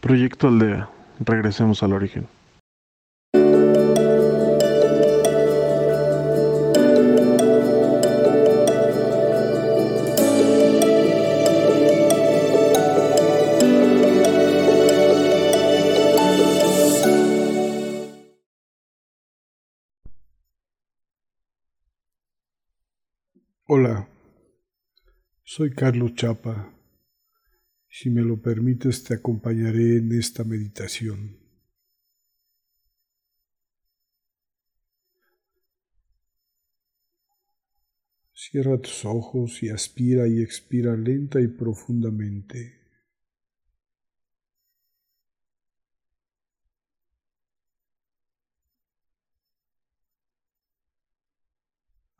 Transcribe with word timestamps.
Proyecto 0.00 0.48
Aldea. 0.48 0.88
Regresemos 1.20 1.82
al 1.82 1.92
origen. 1.92 2.28
Hola, 23.70 24.08
soy 25.44 25.70
Carlos 25.74 26.14
Chapa. 26.14 26.77
Si 28.00 28.10
me 28.10 28.22
lo 28.22 28.40
permites, 28.40 29.02
te 29.02 29.14
acompañaré 29.14 29.96
en 29.96 30.12
esta 30.12 30.44
meditación. 30.44 31.36
Cierra 38.32 38.80
tus 38.80 39.04
ojos 39.04 39.64
y 39.64 39.70
aspira 39.70 40.28
y 40.28 40.40
expira 40.40 40.96
lenta 40.96 41.40
y 41.40 41.48
profundamente. 41.48 42.78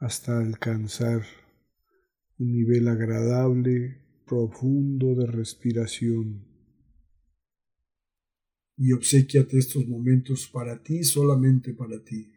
hasta 0.01 0.39
alcanzar 0.39 1.23
un 2.39 2.53
nivel 2.53 2.87
agradable, 2.87 4.08
profundo 4.29 5.15
de 5.15 5.27
respiración. 5.27 6.45
Y 8.77 8.93
obsequiate 8.93 9.59
estos 9.59 9.89
momentos 9.89 10.49
para 10.49 10.81
ti, 10.81 11.03
solamente 11.03 11.73
para 11.73 12.05
ti. 12.05 12.31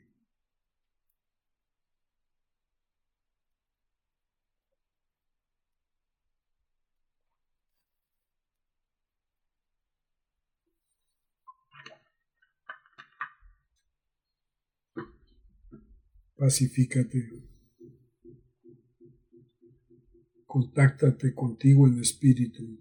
Pacifícate. 16.36 17.51
Contáctate 20.54 21.34
contigo 21.34 21.88
en 21.88 22.02
espíritu. 22.02 22.78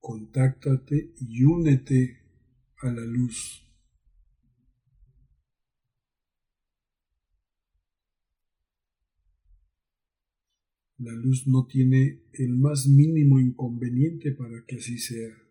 Contáctate 0.00 1.12
y 1.20 1.44
únete 1.44 2.22
a 2.78 2.90
la 2.90 3.04
luz. 3.04 3.64
La 10.96 11.12
luz 11.12 11.46
no 11.46 11.68
tiene 11.68 12.24
el 12.32 12.58
más 12.58 12.88
mínimo 12.88 13.38
inconveniente 13.38 14.32
para 14.32 14.64
que 14.66 14.74
así 14.74 14.98
sea. 14.98 15.47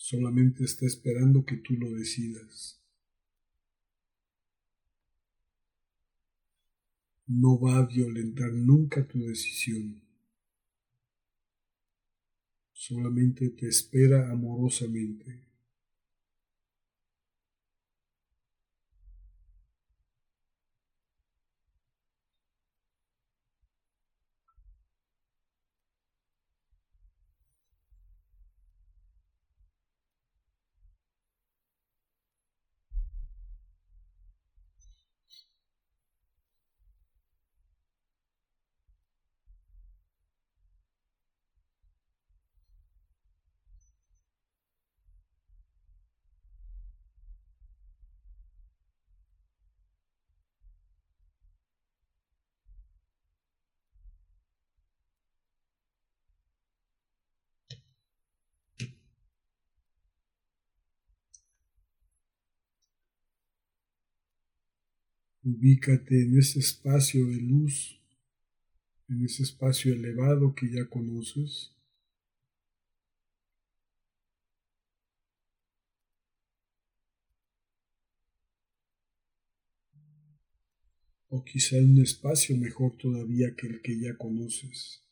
Solamente 0.00 0.62
está 0.62 0.86
esperando 0.86 1.44
que 1.44 1.56
tú 1.56 1.74
lo 1.74 1.90
decidas. 1.90 2.80
No 7.26 7.58
va 7.60 7.78
a 7.78 7.86
violentar 7.86 8.52
nunca 8.52 9.06
tu 9.06 9.18
decisión. 9.18 10.00
Solamente 12.72 13.50
te 13.50 13.66
espera 13.66 14.30
amorosamente. 14.30 15.47
Ubícate 65.44 66.22
en 66.22 66.36
ese 66.36 66.58
espacio 66.58 67.24
de 67.26 67.40
luz, 67.40 68.00
en 69.08 69.24
ese 69.24 69.44
espacio 69.44 69.94
elevado 69.94 70.54
que 70.54 70.68
ya 70.70 70.84
conoces. 70.86 71.72
O 81.30 81.44
quizá 81.44 81.76
en 81.76 81.92
un 81.92 82.02
espacio 82.02 82.56
mejor 82.56 82.96
todavía 82.96 83.54
que 83.54 83.68
el 83.68 83.80
que 83.80 84.00
ya 84.00 84.16
conoces. 84.16 85.07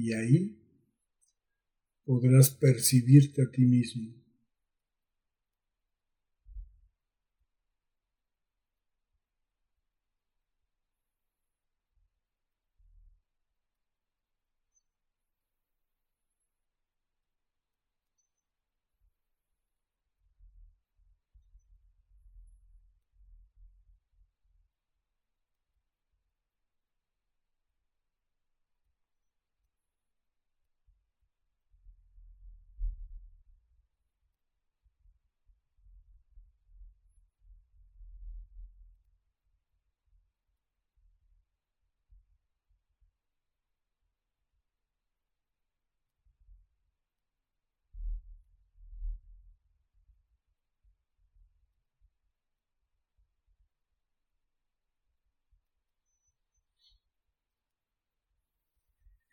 Y 0.00 0.14
ahí 0.14 0.56
podrás 2.06 2.48
percibirte 2.50 3.42
a 3.42 3.50
ti 3.50 3.66
mismo. 3.66 4.19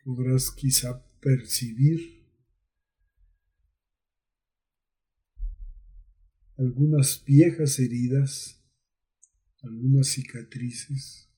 Podrás 0.08 0.50
quizá 0.50 0.98
percibir 1.20 2.26
algunas 6.56 7.22
viejas 7.22 7.78
heridas, 7.78 8.58
algunas 9.60 10.08
cicatrices 10.08 11.28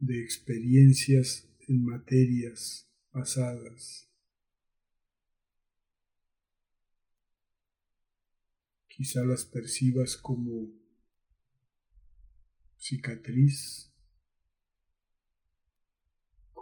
de 0.00 0.20
experiencias 0.24 1.48
en 1.68 1.84
materias 1.84 2.90
pasadas. 3.12 4.10
Quizá 8.88 9.24
las 9.24 9.44
percibas 9.44 10.16
como 10.16 10.68
cicatriz 12.76 13.93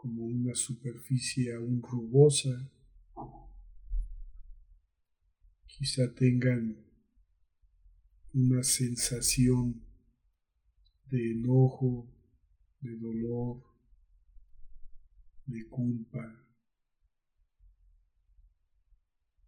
como 0.03 0.25
una 0.25 0.53
superficie 0.57 1.55
aún 1.55 1.81
rugosa. 1.81 2.69
Quizá 5.65 6.13
tengan 6.13 6.77
una 8.35 8.65
sensación 8.65 9.81
de 11.07 11.31
enojo, 11.31 12.09
de 12.81 12.97
dolor, 12.97 13.63
de 15.47 15.69
culpa, 15.69 16.45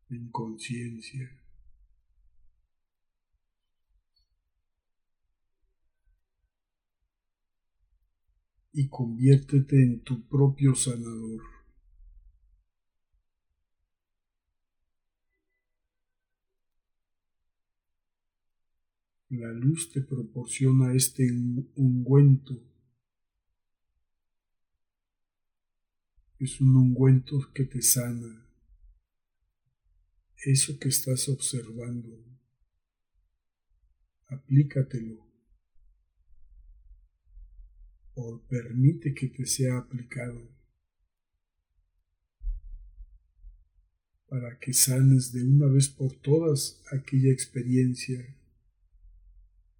de 0.08 0.16
inconsciencia. 0.18 1.43
Y 8.74 8.88
conviértete 8.88 9.82
en 9.82 10.00
tu 10.00 10.28
propio 10.28 10.74
sanador. 10.74 11.42
La 19.30 19.52
luz 19.52 19.90
te 19.90 20.00
proporciona 20.00 20.92
este 20.92 21.28
ungüento. 21.76 22.60
Es 26.38 26.60
un 26.60 26.76
ungüento 26.76 27.52
que 27.54 27.64
te 27.64 27.80
sana. 27.80 28.44
Eso 30.36 30.78
que 30.78 30.88
estás 30.88 31.28
observando, 31.28 32.22
aplícatelo. 34.26 35.23
O 38.14 38.40
permite 38.48 39.12
que 39.12 39.28
te 39.28 39.44
sea 39.46 39.78
aplicado 39.78 40.54
para 44.28 44.58
que 44.58 44.72
sanes 44.72 45.32
de 45.32 45.44
una 45.44 45.66
vez 45.66 45.88
por 45.88 46.12
todas 46.12 46.82
aquella 46.90 47.30
experiencia 47.30 48.36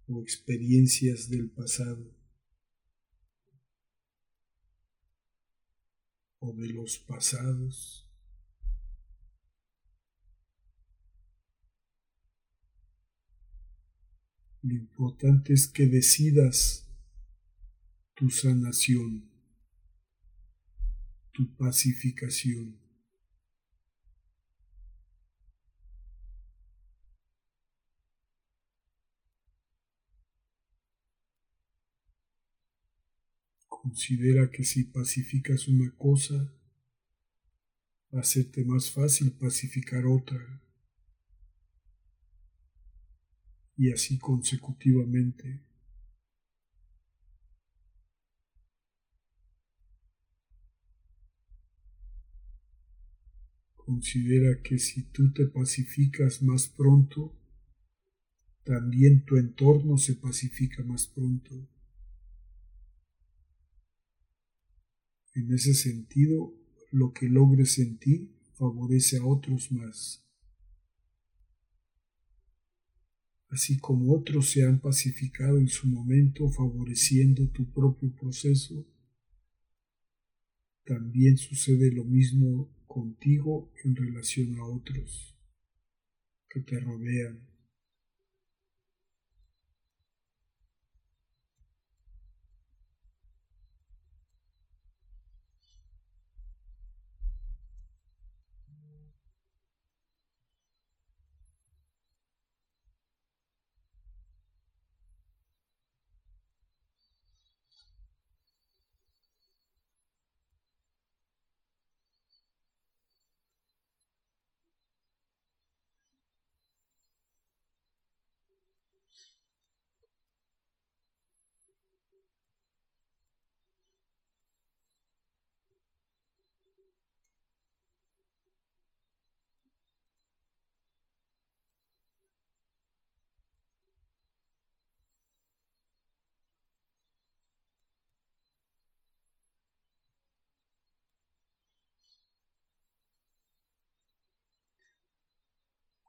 o 0.07 0.21
experiencias 0.21 1.29
del 1.29 1.49
pasado 1.49 2.13
o 6.39 6.53
de 6.53 6.69
los 6.69 6.99
pasados. 6.99 8.07
Lo 14.61 14.73
importante 14.73 15.53
es 15.53 15.67
que 15.67 15.87
decidas 15.87 16.84
tu 18.15 18.29
sanación, 18.29 19.29
tu 21.33 21.53
pacificación. 21.57 22.79
Considera 33.67 34.49
que 34.49 34.63
si 34.63 34.85
pacificas 34.85 35.67
una 35.67 35.93
cosa, 35.95 36.35
va 38.13 38.21
a 38.21 38.23
más 38.65 38.89
fácil 38.89 39.33
pacificar 39.33 40.05
otra. 40.05 40.61
Y 43.77 43.91
así 43.91 44.17
consecutivamente. 44.17 45.74
Considera 53.85 54.63
que 54.63 54.79
si 54.79 55.03
tú 55.11 55.31
te 55.31 55.45
pacificas 55.45 56.41
más 56.41 56.67
pronto, 56.67 57.39
también 58.63 59.23
tu 59.25 59.37
entorno 59.37 59.99
se 59.99 60.15
pacifica 60.15 60.83
más 60.83 61.05
pronto. 61.05 61.69
En 65.35 65.53
ese 65.53 65.75
sentido, 65.75 66.51
lo 66.91 67.13
que 67.13 67.29
logres 67.29 67.77
en 67.77 67.99
ti 67.99 68.31
favorece 68.55 69.17
a 69.17 69.25
otros 69.25 69.71
más. 69.71 70.25
Así 73.49 73.77
como 73.77 74.15
otros 74.15 74.49
se 74.49 74.65
han 74.65 74.79
pacificado 74.79 75.59
en 75.59 75.67
su 75.67 75.87
momento 75.87 76.49
favoreciendo 76.49 77.47
tu 77.49 77.71
propio 77.71 78.11
proceso, 78.15 78.83
también 80.85 81.37
sucede 81.37 81.91
lo 81.91 82.03
mismo 82.03 82.71
contigo 82.95 83.73
en 83.83 83.93
relación 83.93 84.57
a 84.57 84.65
otros 84.65 85.35
que 86.47 86.61
te 86.61 86.79
rodean. 86.79 87.54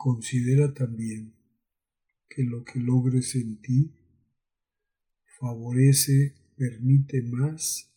Considera 0.07 0.73
también 0.73 1.35
que 2.29 2.45
lo 2.45 2.63
que 2.63 2.79
logres 2.79 3.35
en 3.35 3.61
ti 3.61 3.93
favorece, 5.41 6.37
permite 6.57 7.23
más 7.23 7.93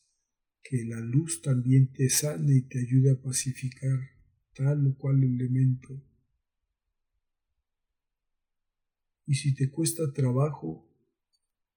que 0.63 0.85
la 0.85 0.99
luz 1.01 1.43
también 1.43 1.93
te 1.93 2.09
sane 2.09 2.55
y 2.55 2.61
te 2.63 2.79
ayude 2.79 3.11
a 3.11 3.21
pacificar 3.21 3.99
tal 4.55 4.87
o 4.87 4.97
cual 4.97 5.23
elemento. 5.23 6.03
Y 9.27 9.35
si 9.35 9.53
te 9.53 9.69
cuesta 9.69 10.11
trabajo 10.11 10.83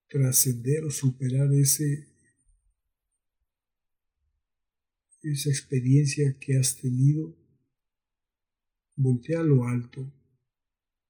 trascender 0.09 0.87
o 0.87 0.91
superar 0.91 1.53
ese 1.53 2.09
esa 5.25 5.51
experiencia 5.51 6.39
que 6.41 6.57
has 6.57 6.75
tenido, 6.79 7.37
voltea 8.97 9.41
a 9.41 9.45
lo 9.45 9.69
alto, 9.69 10.11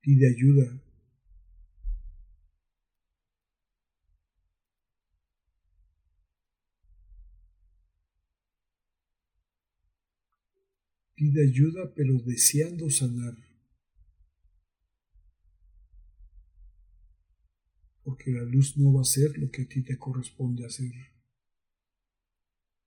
pide 0.03 0.29
ayuda. 0.29 0.83
Pide 11.15 11.49
ayuda 11.49 11.95
pero 11.95 12.19
deseando 12.19 12.91
sanar. 12.91 13.37
Porque 18.03 18.33
la 18.33 18.43
luz 18.43 18.77
no 18.77 18.93
va 18.93 19.03
a 19.03 19.05
ser 19.05 19.39
lo 19.39 19.49
que 19.51 19.63
a 19.63 19.69
ti 19.69 19.83
te 19.83 19.97
corresponde 19.97 20.67
hacer. 20.67 20.91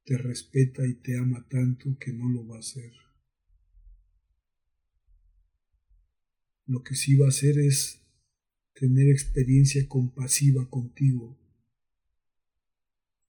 Te 0.04 0.18
respeta 0.18 0.86
y 0.86 0.96
te 0.96 1.18
ama 1.18 1.48
tanto 1.50 1.98
que 1.98 2.12
no 2.12 2.30
lo 2.30 2.46
va 2.46 2.58
a 2.58 2.60
hacer. 2.60 3.05
Lo 6.68 6.84
que 6.84 6.96
sí 6.96 7.16
va 7.16 7.28
a 7.28 7.30
hacer 7.30 7.60
es 7.60 8.02
tener 8.74 9.10
experiencia 9.10 9.88
compasiva 9.88 10.70
contigo 10.70 11.38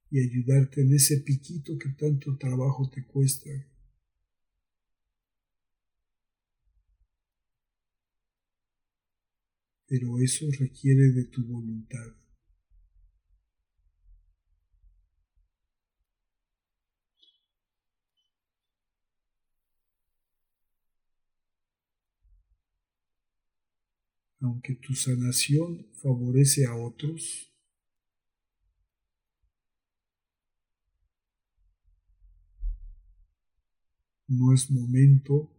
y 0.09 0.19
ayudarte 0.19 0.81
en 0.81 0.93
ese 0.93 1.17
piquito 1.17 1.77
que 1.77 1.89
tanto 1.89 2.37
trabajo 2.37 2.89
te 2.89 3.05
cuesta. 3.05 3.49
Pero 9.87 10.19
eso 10.19 10.45
requiere 10.59 11.11
de 11.11 11.25
tu 11.25 11.45
voluntad. 11.45 12.13
Aunque 24.39 24.75
tu 24.75 24.93
sanación 24.93 25.87
favorece 25.93 26.65
a 26.65 26.75
otros, 26.75 27.51
no 34.27 34.53
es 34.53 34.69
momento, 34.69 35.51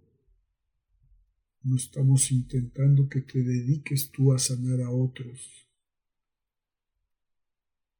no 1.62 1.76
estamos 1.76 2.30
intentando 2.30 3.08
que 3.08 3.20
te 3.20 3.42
dediques 3.42 4.10
tú 4.10 4.32
a 4.32 4.38
sanar 4.38 4.80
a 4.82 4.90
otros. 4.90 5.66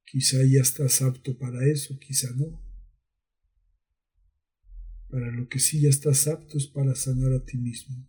Quizá 0.05 0.39
ya 0.45 0.63
estás 0.63 1.03
apto 1.03 1.37
para 1.37 1.67
eso, 1.67 1.99
quizá 1.99 2.31
no. 2.35 2.63
Para 5.11 5.31
lo 5.31 5.49
que 5.49 5.59
sí 5.59 5.81
ya 5.81 5.89
estás 5.89 6.29
apto 6.29 6.57
es 6.57 6.67
para 6.67 6.95
sanar 6.95 7.33
a 7.33 7.45
ti 7.45 7.59
mismo. 7.59 8.07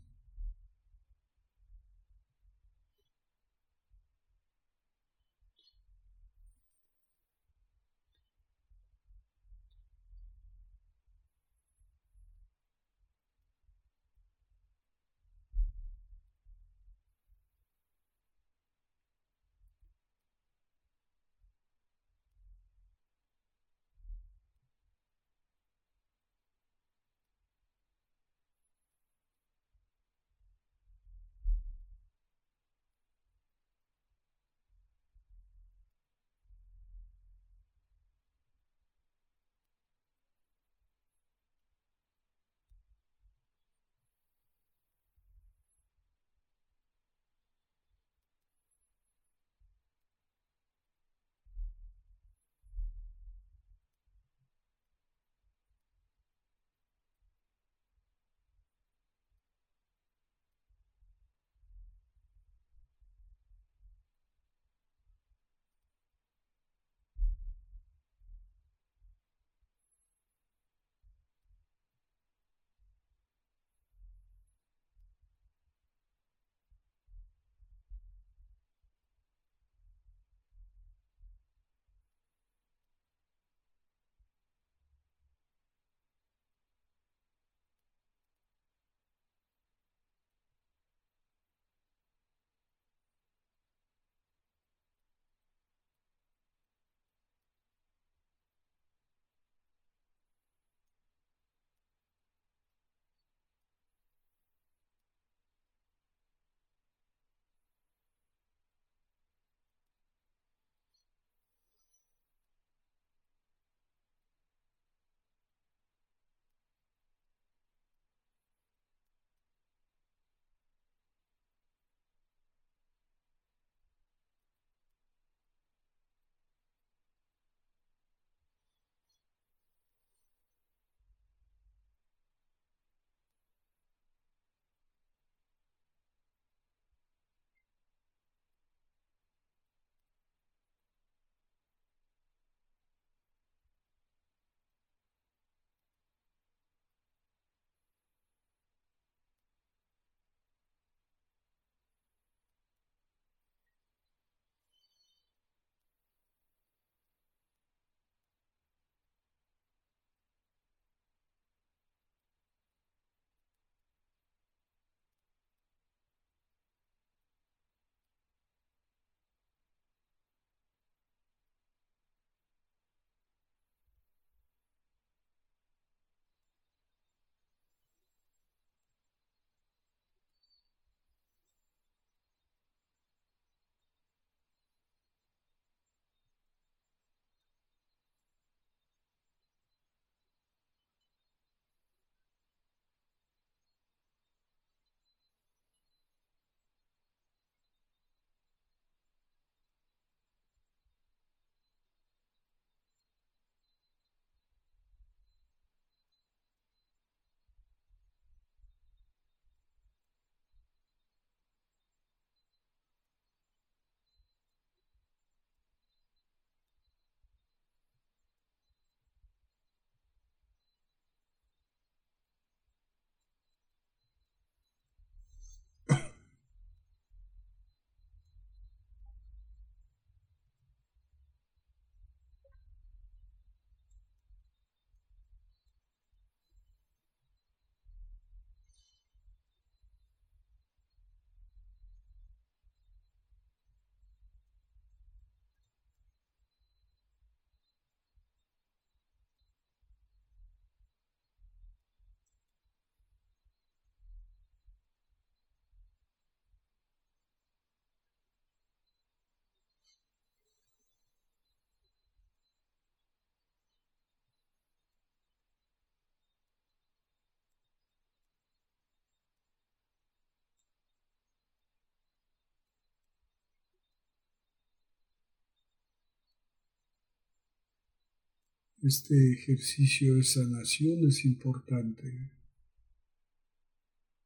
Este 278.81 279.33
ejercicio 279.33 280.15
de 280.15 280.23
sanación 280.23 281.05
es 281.05 281.25
importante. 281.25 282.31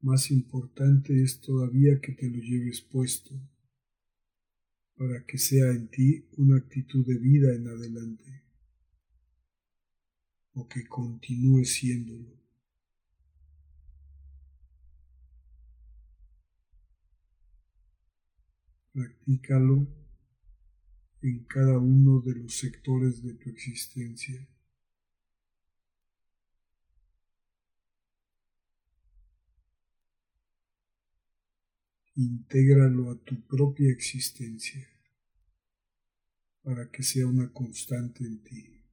Más 0.01 0.29
importante 0.29 1.24
es 1.24 1.41
todavía 1.41 2.00
que 2.00 2.12
te 2.12 2.29
lo 2.29 2.38
lleves 2.38 2.81
puesto 2.81 3.33
para 4.95 5.25
que 5.25 5.39
sea 5.39 5.72
en 5.72 5.88
ti 5.88 6.27
una 6.38 6.57
actitud 6.57 7.03
de 7.03 7.17
vida 7.17 7.55
en 7.55 7.67
adelante 7.67 8.43
o 10.53 10.67
que 10.67 10.86
continúe 10.88 11.65
siéndolo. 11.65 12.39
Practícalo 18.91 20.02
en 21.24 21.46
cada 21.46 21.77
uno 21.77 22.20
de 22.20 22.36
los 22.36 22.58
sectores 22.58 23.24
de 23.24 23.34
tu 23.36 23.50
existencia. 23.50 24.46
Intégralo 32.15 33.10
a 33.10 33.24
tu 33.24 33.42
propia 33.48 33.89
existencia 33.89 34.86
para 36.62 36.92
que 36.92 37.03
sea 37.03 37.25
una 37.25 37.51
constante 37.53 38.25
en 38.25 38.44
ti. 38.44 38.84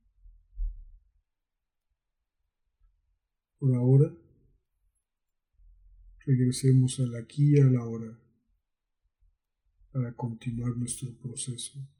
Por 3.58 3.74
ahora, 3.74 4.16
regresemos 6.24 7.00
al 7.00 7.16
aquí 7.16 7.56
y 7.56 7.60
a 7.60 7.64
la 7.64 7.84
hora 7.84 8.18
para 9.90 10.14
continuar 10.14 10.76
nuestro 10.76 11.12
proceso. 11.18 11.99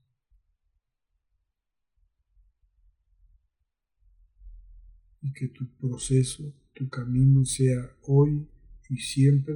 Y 5.22 5.32
que 5.32 5.48
tu 5.48 5.68
proceso, 5.76 6.54
tu 6.74 6.88
camino 6.88 7.44
sea 7.44 7.96
hoy 8.02 8.48
y 8.88 8.96
siempre 8.96 9.54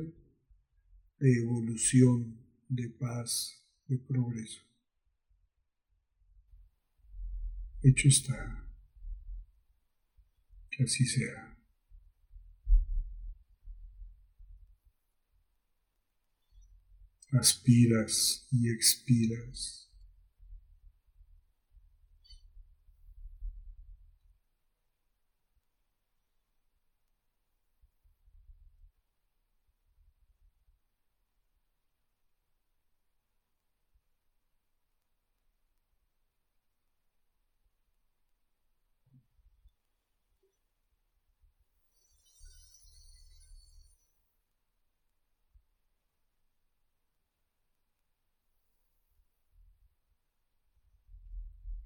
de 1.18 1.38
evolución, 1.38 2.38
de 2.68 2.88
paz, 2.90 3.64
de 3.86 3.98
progreso. 3.98 4.60
Hecho 7.82 8.08
está. 8.08 8.68
Que 10.70 10.84
así 10.84 11.04
sea. 11.06 11.58
Aspiras 17.32 18.46
y 18.50 18.70
expiras. 18.70 19.83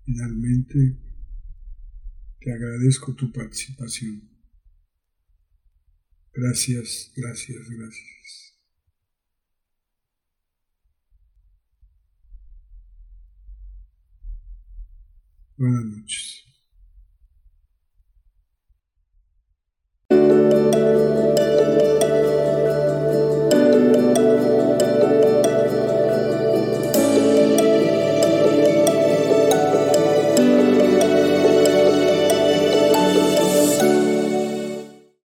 Finalmente, 0.09 0.97
te 2.40 2.51
agradezco 2.51 3.14
tu 3.14 3.31
participación. 3.31 4.27
Gracias, 6.33 7.12
gracias, 7.14 7.68
gracias. 7.68 8.59
Buenas 15.59 15.85
noches. 15.85 16.47